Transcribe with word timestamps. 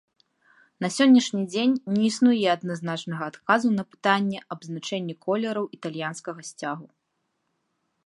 На 0.85 0.89
сённяшні 0.95 1.43
дзень 1.53 1.75
не 1.97 2.01
існуе 2.09 2.47
адназначнага 2.55 3.23
адказу 3.33 3.69
на 3.77 3.83
пытанне 3.93 4.39
аб 4.57 4.69
значэнні 4.71 5.15
колераў 5.27 5.65
італьянскага 5.81 6.41
сцягу. 6.53 6.85